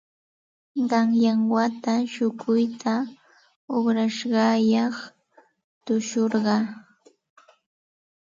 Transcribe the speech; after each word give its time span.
Qanyan 0.91 1.39
wata 1.53 1.93
shukuyta 2.13 2.93
uqrashqayaq 3.75 4.95
tushurqaa. 5.85 6.65